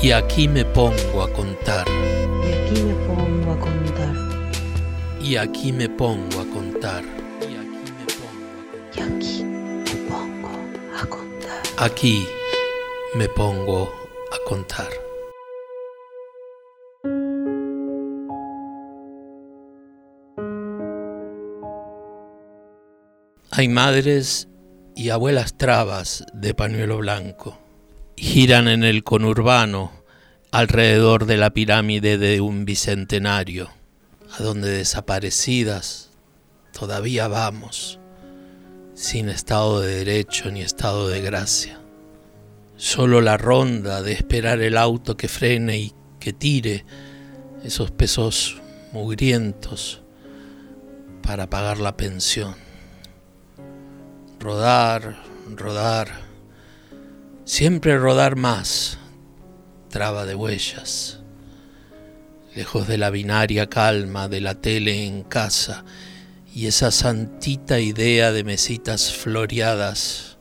[0.00, 1.84] Y aquí me pongo a contar.
[1.88, 4.14] Y aquí me pongo a contar.
[5.20, 7.04] Y aquí me pongo a contar.
[7.42, 10.48] Y aquí me pongo
[10.96, 11.62] a contar.
[11.78, 12.28] Aquí
[13.16, 13.92] me pongo
[14.32, 14.88] a contar.
[23.50, 24.48] Hay madres
[24.94, 27.58] y abuelas trabas de pañuelo blanco.
[28.20, 29.92] Giran en el conurbano
[30.50, 33.70] alrededor de la pirámide de un bicentenario,
[34.36, 36.10] a donde desaparecidas
[36.72, 37.98] todavía vamos,
[38.94, 41.80] sin estado de derecho ni estado de gracia.
[42.76, 46.84] Solo la ronda de esperar el auto que frene y que tire
[47.62, 48.60] esos pesos
[48.92, 50.02] mugrientos
[51.22, 52.68] para pagar la pensión
[54.38, 55.16] rodar,
[55.56, 56.27] rodar,
[57.48, 58.98] siempre rodar más,
[59.88, 61.20] traba de huellas,
[62.54, 65.82] lejos de la binaria calma de la tele en casa
[66.54, 70.36] y esa santita idea de mesitas floreadas.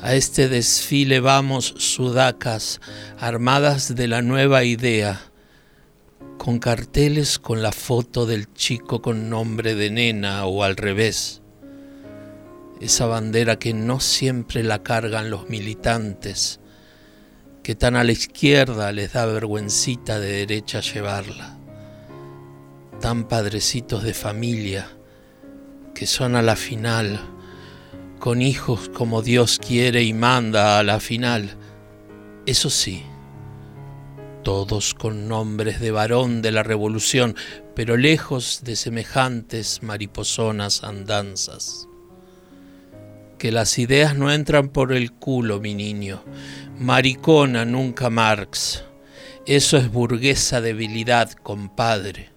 [0.00, 2.80] A este desfile vamos sudacas,
[3.20, 5.20] armadas de la nueva idea,
[6.38, 11.43] con carteles con la foto del chico con nombre de nena o al revés
[12.80, 16.60] esa bandera que no siempre la cargan los militantes,
[17.62, 21.58] que tan a la izquierda les da vergüencita de derecha llevarla,
[23.00, 24.88] tan padrecitos de familia,
[25.94, 27.20] que son a la final,
[28.18, 31.56] con hijos como Dios quiere y manda a la final,
[32.46, 33.04] eso sí,
[34.42, 37.34] todos con nombres de varón de la revolución,
[37.74, 41.88] pero lejos de semejantes mariposonas andanzas
[43.38, 46.22] que las ideas no entran por el culo, mi niño.
[46.78, 48.84] Maricona nunca Marx.
[49.46, 52.30] Eso es burguesa debilidad, compadre.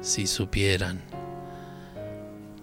[0.00, 1.02] Si supieran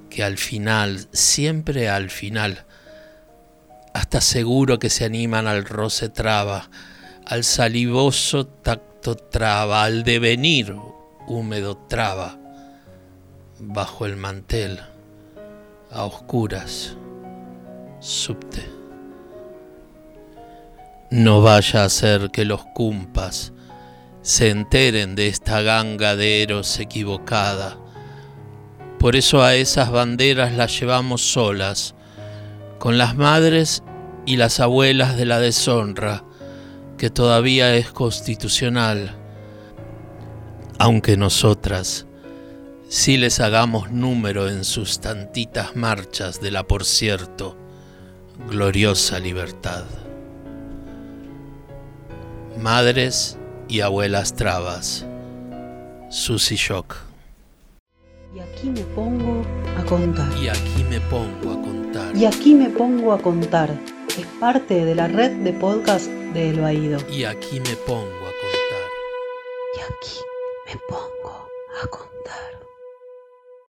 [0.09, 2.65] que al final, siempre al final,
[3.93, 6.69] hasta seguro que se animan al roce traba,
[7.25, 10.75] al salivoso tacto traba, al devenir
[11.27, 12.37] húmedo traba,
[13.59, 14.81] bajo el mantel
[15.93, 16.95] a oscuras,
[17.99, 18.65] subte.
[21.09, 23.51] No vaya a ser que los cumpas
[24.21, 27.77] se enteren de esta ganga de eros equivocada.
[28.99, 31.95] Por eso a esas banderas las llevamos solas,
[32.79, 33.83] con las madres
[34.25, 36.23] y las abuelas de la deshonra,
[36.97, 39.17] que todavía es constitucional,
[40.79, 42.07] aunque nosotras
[42.91, 47.55] si les hagamos número en sus tantitas marchas de la, por cierto,
[48.49, 49.85] gloriosa libertad.
[52.59, 53.37] Madres
[53.69, 55.05] y abuelas trabas,
[56.09, 56.97] Susy Shock.
[58.35, 59.45] Y aquí me pongo
[59.79, 60.29] a contar.
[60.37, 62.13] Y aquí me pongo a contar.
[62.13, 63.73] Y aquí me pongo a contar.
[64.19, 66.99] Es parte de la red de podcast de El Baído.
[67.09, 68.89] Y aquí me pongo a contar.
[69.77, 70.19] Y aquí
[70.67, 71.47] me pongo
[71.81, 72.60] a contar.